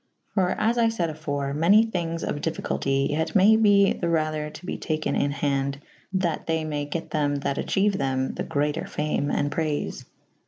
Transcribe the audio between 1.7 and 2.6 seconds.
thyng^j of